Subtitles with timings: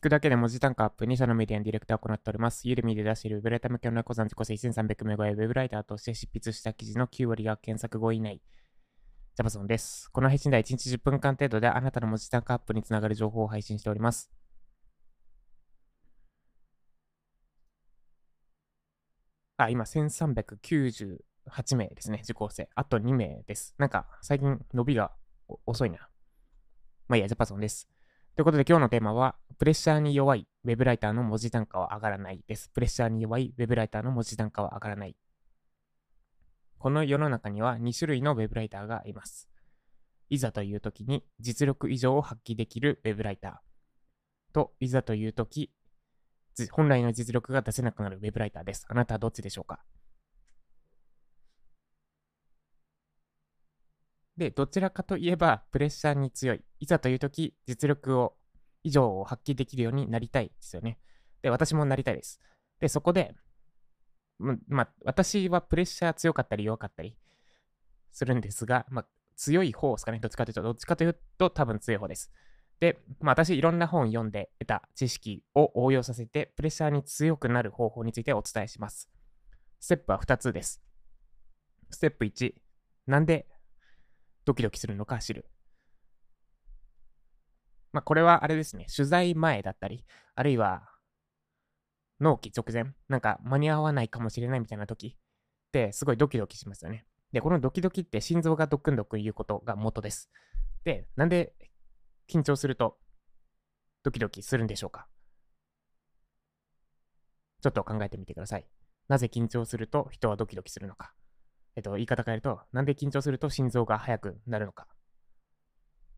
[0.00, 2.66] 聞くだけで文字単価アップに社のメディアのディレクターを行っております。
[2.66, 8.36] ユーデミで出しているウェブライター向けの講座の自己1300名超えウェブライターとして執筆した記事の9割が検索後以内。
[8.36, 10.08] ジャパソンです。
[10.10, 14.30] この配信では1日10分間程度であなたの文字単価アップにつながる情報を配信しております。
[19.58, 22.70] あ、今1398名ですね、受講生。
[22.74, 23.74] あと2名です。
[23.76, 25.12] なんか最近伸びが
[25.66, 26.08] 遅いな。
[27.06, 27.99] まあいいや、ジャパソンです。
[28.36, 32.70] ということで今日のテーマは、プレッシャーに弱いウェブライターの文字単価は上がらないです。
[32.70, 35.16] プレッシャーに弱いウェブライターの文字単価は上がらない。
[36.78, 39.50] この世の中には2種類のウェブライターがいます。
[40.30, 45.70] いざという時に実力以上を発揮できるウェブライターと、いざという時、
[46.70, 48.86] 本来の実力が出せなくなるウェブライターです。
[48.88, 49.80] あなたはどっちでしょうか？
[54.40, 56.64] で、どちらかといえば、プレッシャーに強い。
[56.78, 58.38] いざという時、実力を、
[58.82, 60.98] 以上を発揮できるようになりたいですよね。
[61.42, 62.40] で、私もなりたいです。
[62.80, 63.34] で、そこで、
[64.38, 67.18] まあ、私はプレッシャー強かったり弱かったり
[68.12, 69.04] するんですが、ま、
[69.36, 70.20] 強い方ですかね。
[70.20, 72.32] どっちかというと、どっちかというと多分強い方です。
[72.80, 79.10] で、まあ、私いろんな本読んで得た知識を応用させて、プレッシャーに強くなる方法についてお伝えします。
[79.80, 80.80] ステップは2つです。
[81.90, 82.54] ステップ1、
[83.06, 83.49] なんで
[84.44, 85.46] ドキドキするのか知る。
[87.92, 90.88] まあ、これはあれですね、取材前だったり、あるいは、
[92.20, 97.06] 納期直前、なんか間に合わないかもしれないみたいな時ってすごいドキドキしますよね。
[97.32, 100.30] で、このドキドキって心臓がドックンドックン言うことが元です。
[100.84, 101.54] で、なんで
[102.28, 102.98] 緊張すると
[104.02, 105.08] ドキドキするんでしょうか
[107.62, 108.66] ちょっと考えてみてください。
[109.08, 111.12] なぜ緊張すると人はドキドキするのか。
[111.76, 114.86] えっと、言い方変えると、なんで緊張すると心臓が速くなるのか。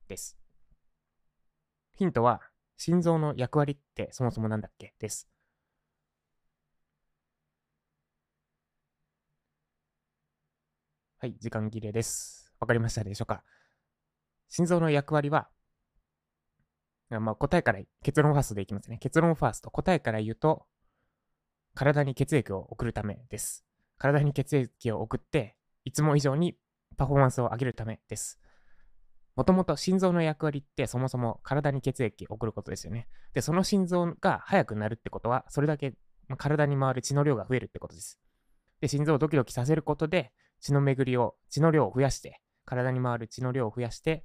[0.09, 0.37] です。
[1.95, 2.41] ヒントは、
[2.79, 4.95] 心臓の役割ってそもそもなんだっけ？
[4.99, 5.29] です。
[11.19, 12.53] はい、時間切れです。
[12.59, 13.45] わかりましたでしょうか？
[14.49, 15.49] 心臓の役割は、
[17.11, 18.99] まあ、答えから結論ファーストでいきますね。
[18.99, 19.71] 結論ファースト。
[19.71, 20.67] 答えから言うと、
[21.75, 23.65] 体に血液を送るためです。
[24.03, 25.55] 体に血液を送って、
[25.85, 26.57] いつも以上に
[26.97, 28.41] パフォーマンスを上げるためです。
[29.37, 33.07] もともと心臓の役割ってそもそも体に血液を送ることですよね。
[33.33, 35.95] で、その心臓が速くなるってことは、それだけ
[36.37, 38.19] 体に回る血の量が増えるってことです。
[38.81, 44.25] で、心臓をドキドキさせることで、血の巡りを、血の量を増やして、体に回る血の量を増やして、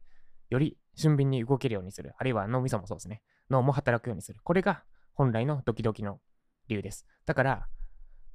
[0.50, 2.16] より俊敏に動けるようにする。
[2.18, 3.22] あるいは脳みそもそうですね。
[3.52, 4.40] 脳も働くようにする。
[4.44, 4.84] これが
[5.14, 6.20] 本来のドキドキの
[6.68, 7.06] 理由です。
[7.28, 7.68] だから、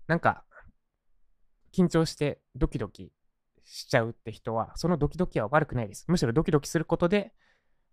[0.07, 0.45] なんか
[1.73, 3.13] 緊張してドキドキ
[3.65, 6.05] しちゃうって人は、そのドキドキは悪くないです。
[6.09, 7.33] むしろドキドキすることで、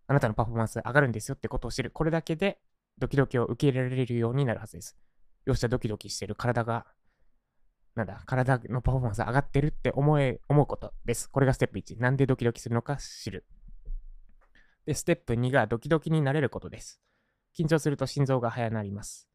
[0.08, 1.92] あなたのパフォーマンス上がるんですよってことを知る。
[1.92, 2.60] これだけで
[2.98, 4.98] ドキドキを受け入れられるようになるはずです。
[5.46, 6.86] よっしゃ、ドキドキしてる体が、
[7.96, 11.30] なんだ、体のパフォーマンス上がってるって思え、思うことです。
[11.30, 12.00] これがステップ1。
[12.00, 13.46] なんでドキドキするのか知る。
[14.86, 17.02] で、ステップ2がドキドキになれることです。
[17.58, 19.30] 緊張すると心臓が早なります。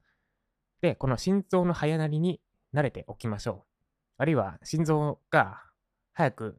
[0.80, 2.40] で、この心臓の早なりに
[2.74, 3.73] 慣れておきましょう。
[4.16, 5.60] あるいは心臓が
[6.12, 6.58] 早く、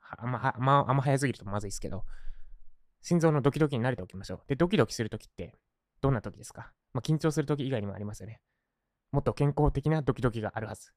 [0.00, 2.04] あんま、あんま、あんま早すぎるとまずいですけど、
[3.02, 4.40] 心臓のドキドキに慣れておきましょう。
[4.46, 5.58] で、ドキドキするときって、
[6.00, 6.72] どんなときですか？
[6.92, 8.40] まあ、緊張するとき以外にもありますよね。
[9.12, 10.92] もっと健康的なドキドキがあるはず。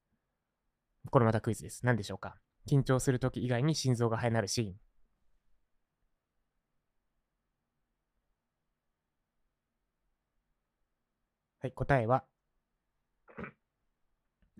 [1.10, 1.84] これまたクイズです。
[1.84, 2.36] 何でしょうか？
[2.68, 4.74] 緊張するとき以外に心臓が早なるシーン。
[11.60, 12.24] はい、答えは、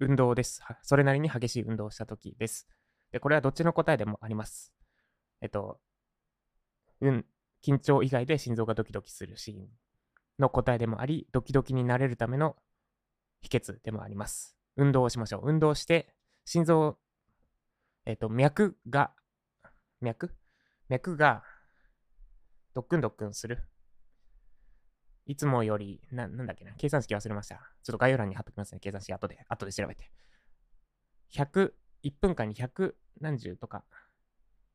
[0.00, 0.62] 運動です。
[0.82, 2.68] それなりに激しい運動をしたときです。
[3.12, 4.72] で、これはどっちの答えでもあります。
[5.40, 5.78] えっと、
[7.00, 7.26] うん、
[7.64, 9.68] 緊張以外で心臓がドキドキするシーン
[10.38, 12.56] の答えでもあり、ドキドキになれるための
[13.40, 14.56] 秘訣でもあります。
[14.76, 15.42] 運動をしましょう。
[15.44, 16.98] 運動して、心臓、
[18.04, 19.12] えっと、脈が、
[20.00, 20.34] 脈？
[20.88, 21.44] 脈が、
[22.74, 23.62] ドックンドックンする。
[25.26, 27.56] いつもより、な、なんだっけな、計算式忘れました。
[27.82, 30.10] ちょっと概要欄に貼っときますね、計算式後で、後で調べて。
[31.32, 31.72] 100、
[32.02, 33.84] 1分間に100何十とか、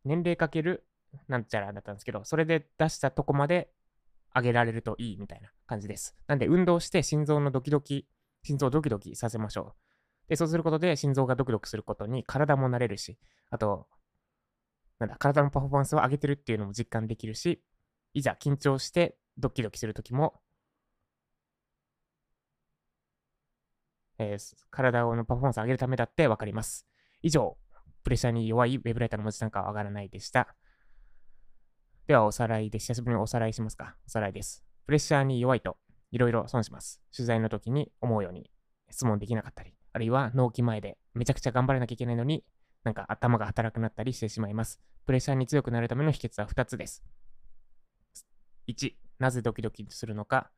[0.05, 0.85] 年齢かける
[1.27, 3.71] なんちゃらだったんですけど、それで出したとこまで
[4.35, 6.15] 上げられるといいみたいな感じです。
[6.27, 8.07] なんで、運動して心臓のドキドキ、
[8.43, 9.75] 心臓ドキドキさせましょ
[10.27, 10.29] う。
[10.29, 13.17] で、そうすることで心臓がドキドキすることに体も慣れるし、
[13.49, 13.87] あと、
[14.99, 17.63] なんだ、体のパフォーマンスを上げてるっていうのも実感できるし、
[18.13, 20.41] いざ緊張してドキドキするときも、
[24.17, 26.85] えー、体のパフォーマンスを上げるためだってわかります。
[27.21, 27.57] 以上、
[28.03, 30.55] プレッシャーに弱いウェブライターの文字単価は上がらないでした。
[32.07, 33.95] では、おさらいです、久しぶりにおさらいしますか。
[34.05, 34.63] おさらいです。
[34.85, 35.77] プレッシャーに弱いと
[36.11, 37.01] いろいろ損します。
[37.15, 38.49] 取材の時に思うように
[38.89, 42.43] 質問できなかったり、あるいは納期前でめちゃくちゃ頑張らなきゃいけないのに、
[42.83, 44.79] なんか頭が働くなったりしてしまいます。
[45.05, 47.03] プレッシャーに強くなるための秘訣は2つです。
[48.69, 50.51] 1、なぜドキドキするのか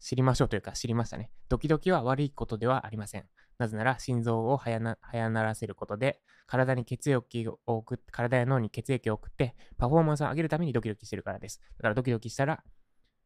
[0.00, 1.30] 知りましょうというか知りましたね。
[1.48, 3.24] ドキドキは悪いことではありません。
[3.58, 11.60] なぜなら心臓を早な早ならせることで体に血液を送って、体や脳に血液を送ってパフォーマンスを上げるためにドキドキしてるからです。
[11.78, 12.62] だからドキドキしたら、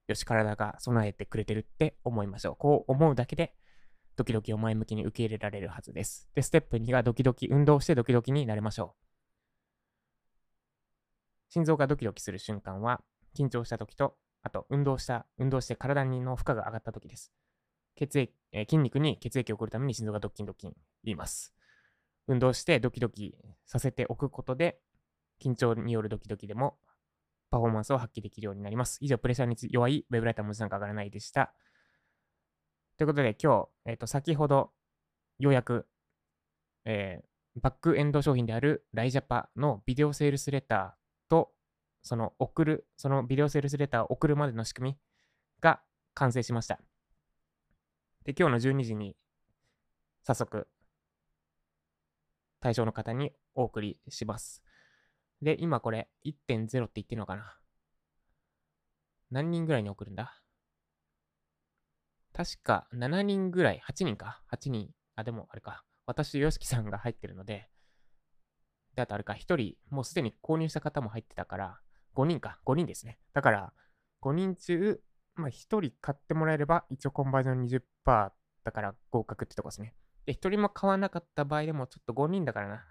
[0.08, 2.56] よし、体が備えてくれてるって思いましょう。
[2.56, 3.54] こう思うだけで
[4.16, 6.28] ドキドキを前向きに受け入れられるはずです。
[6.34, 9.02] で、ステップ2がドキドキ、運動してドキドキになれましょう。
[11.50, 13.02] 心臓がドキドキする瞬間は、
[13.36, 17.32] 緊張した時と、あと、運動した、運動して体にの負荷が上がった時です。
[17.96, 20.74] 血液、えー筋肉に血液を送るために心臓がドッキンドッキン
[21.04, 21.54] 言います。
[22.26, 23.36] 運動してドキドキ
[23.66, 24.80] させておくことで、
[25.42, 26.78] 緊張によるドキドキでも
[27.50, 28.98] パフォーマンスを発揮できるようになります。
[29.00, 31.54] 以上、プレッシャーに弱いウェブライター文字なんか上がらないでした。
[32.96, 34.72] ということで、今日、えっ、と、先ほど、
[35.38, 35.86] ようやく、
[36.84, 41.01] えーバックエンド商品であるライジャパのビデオセールスレター、
[42.02, 44.98] その送る、そのビデオセールスレターを送るまでの仕組み
[45.60, 45.80] が
[46.14, 46.80] 完成しました。
[48.24, 49.16] で、今日の12時に
[50.24, 50.68] 早速
[52.60, 54.62] 対象の方にお送りします。
[55.40, 57.58] で、今これ1.0って言ってるのかな
[59.30, 60.40] 何人ぐらいに送るんだ？
[62.32, 64.90] 確か7人ぐらい、8人か ?8 人。
[65.16, 65.84] あ、でもあれか。
[66.06, 67.68] 私と YOSHIKI さんが入ってるので、
[68.94, 71.80] で、あとあれか、1人、もうすでに購入した方も入ってたから、
[72.14, 73.18] 5人か、5人ですね。
[73.32, 73.72] だから、
[74.20, 75.00] 5人中、
[75.34, 78.32] まあ、1人買ってもらえれば、一応コンバージョン20%
[78.64, 79.94] だから合格ってとこですね。
[80.26, 82.84] で、1人も買わなかった場合でも、ちょっと5人だからな。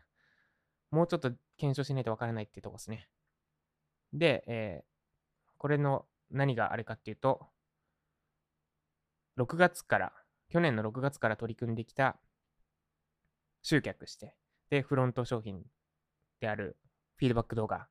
[0.89, 3.07] もうちょっと検証しないとわからないってとこですね。
[4.13, 4.91] で、えー
[5.61, 7.45] これの何があれかっていうと、
[9.37, 10.11] 6月から、
[10.49, 12.19] 去年の6月から取り組んできた
[13.61, 14.35] 集客して、
[14.71, 15.61] で、フロント商品
[16.39, 16.77] である
[17.17, 17.87] フィードバック動画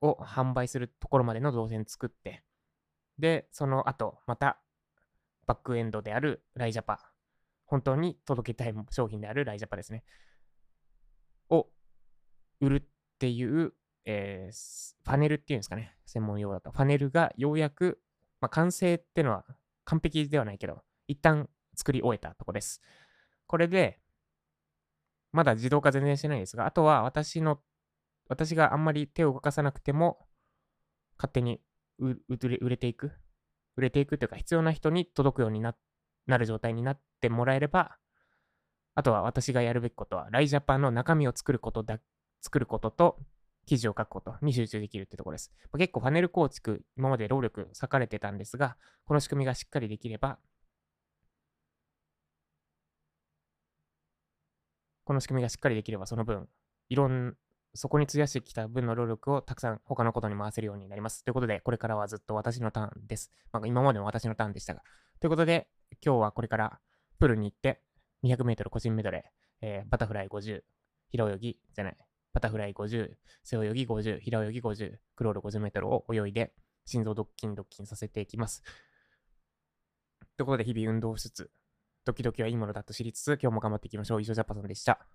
[0.00, 2.42] を販売するところまでの動線作って、
[3.18, 4.58] で、その後、また
[5.46, 7.12] バックエンドであるライジャパ、
[7.66, 10.04] 本当に届けたい商品であるライジャパですね、
[11.48, 11.68] を
[12.60, 12.82] 売るっ
[13.18, 13.74] ていう、
[14.04, 16.70] えーファネルっていうんですかね、専門用だと。
[16.70, 18.00] ファネルがようやく、
[18.40, 19.44] まあ、完成ってのは
[19.84, 22.80] 完璧ではないけど、一旦作り終えたとこです。
[23.46, 23.98] これで、
[25.32, 27.60] まだ自動化全然してないですが、あとは私の、
[28.30, 30.24] 私があんまり手を動かさなくても、
[31.18, 31.60] 勝手に
[31.98, 33.10] 売売れ売れていく。
[33.76, 35.74] 売れていくというか、必要な人に届くようにな
[36.26, 37.96] なる状態になってもらえれば、
[38.94, 41.98] あとは私がやるべきことは、ライジャパンの中身を作ることだ、
[42.40, 43.18] 作ることと、
[43.66, 45.52] 記事を書くことに集中できるってところです。
[45.64, 50.38] まあ結構ファネル構築、今まで労力割かれてたんですが、この仕組みがしっかりできれば、
[55.04, 56.48] この仕組みがしっかりできれば、その分、
[56.88, 57.36] いろん、
[57.74, 61.24] そこに費やしてきた分の労力をたくさん他のことに回せるようになります。
[61.24, 63.30] ということで、これからはずっと私のターンです。
[63.52, 64.82] まあ、今までも私のターンでしたが。
[65.20, 65.68] ということで、
[66.04, 66.80] 今日はこれから
[67.18, 67.82] プールに行って、
[68.24, 70.62] 200メートル個人メドレー、えーバタフライ50、
[71.10, 71.96] 平泳ぎじゃない、
[72.32, 73.10] バタフライ50、
[73.44, 76.52] 背泳ぎ50、平泳ぎ50、クロール50メートルを泳いで、
[76.86, 78.62] 心臓ドッキンドッキンさせていきます。
[80.36, 81.50] ということで、日々運動しつつ、
[82.04, 84.22] ドキドキはいいものだと知りつつ、今日も頑張っていきましょう。
[84.22, 85.06] 以上、ジャパさんでした。